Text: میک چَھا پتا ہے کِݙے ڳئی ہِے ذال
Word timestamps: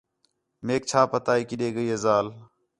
میک 0.65 0.83
چَھا 0.89 1.01
پتا 1.13 1.31
ہے 1.37 1.41
کِݙے 1.49 1.67
ڳئی 1.75 1.87
ہِے 1.91 1.97
ذال 2.03 2.27